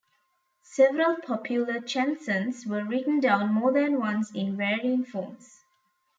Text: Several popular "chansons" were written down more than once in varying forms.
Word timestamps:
Several 0.63 1.17
popular 1.17 1.79
"chansons" 1.79 2.65
were 2.65 2.83
written 2.83 3.19
down 3.19 3.53
more 3.53 3.71
than 3.71 3.99
once 3.99 4.31
in 4.31 4.57
varying 4.57 5.05
forms. 5.05 5.59